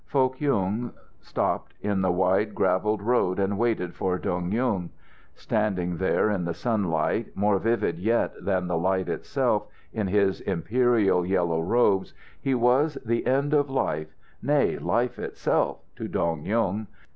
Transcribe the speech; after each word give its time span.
Foh 0.07 0.29
Kyung 0.29 0.93
stopped 1.19 1.75
in 1.79 2.01
the 2.01 2.11
wide 2.11 2.55
gravelled 2.55 3.03
road 3.03 3.37
and 3.37 3.55
waited 3.59 3.93
for 3.93 4.17
Dong 4.17 4.51
Yung. 4.51 4.89
Standing 5.35 5.97
there 5.97 6.27
in 6.31 6.43
the 6.43 6.55
sunlight, 6.55 7.27
more 7.35 7.59
vivid 7.59 7.99
yet 7.99 8.33
than 8.43 8.65
the 8.67 8.79
light 8.79 9.07
itself, 9.07 9.67
in 9.93 10.07
his 10.07 10.41
imperial 10.41 11.23
yellow 11.23 11.61
robes 11.61 12.15
he 12.41 12.55
was 12.55 12.97
the 13.05 13.27
end 13.27 13.53
of 13.53 13.69
life, 13.69 14.15
nay, 14.41 14.79
life 14.79 15.19
itself, 15.19 15.77
to 15.97 16.07
Dong 16.07 16.45
Yung. 16.47 16.87